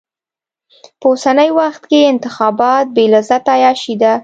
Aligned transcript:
په 0.99 1.05
اوسني 1.11 1.49
وخت 1.59 1.81
کې 1.89 1.99
انتخابات 2.11 2.85
بې 2.95 3.05
لذته 3.13 3.51
عياشي 3.57 3.95
ده. 4.01 4.13